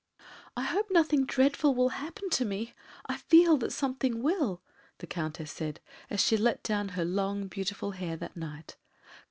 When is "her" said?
6.97-7.05